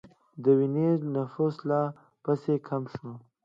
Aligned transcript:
د 0.43 0.45
وینز 0.57 1.01
نفوس 1.15 1.55
لا 1.69 1.81
پسې 2.23 2.55
کم 2.67 2.83
شو 2.93 3.11